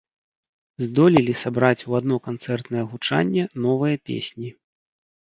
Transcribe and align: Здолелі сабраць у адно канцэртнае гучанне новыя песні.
Здолелі 0.85 1.33
сабраць 1.43 1.85
у 1.91 1.99
адно 2.01 2.15
канцэртнае 2.31 2.83
гучанне 2.91 3.49
новыя 3.71 3.95
песні. 4.11 4.49